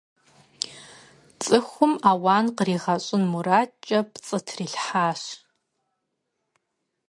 ЦӀыхухэм 1.41 1.93
ауан 2.11 2.45
къаригъэщӀын 2.55 3.23
мурадкӀэ 3.31 3.99
пцӏы 4.11 4.39
трилъхьащ. 4.45 5.23